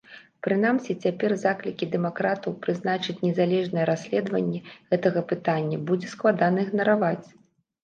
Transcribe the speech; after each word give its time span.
Прынамсі 0.45 0.93
цяпер 1.07 1.35
заклікі 1.43 1.87
дэмакратаў 1.95 2.55
прызначыць 2.63 3.17
незалежнае 3.27 3.85
расследаванне 3.91 4.63
гэтага 4.89 5.19
пытання 5.35 5.81
будзе 5.93 6.07
складана 6.17 6.59
ігнараваць. 6.67 7.27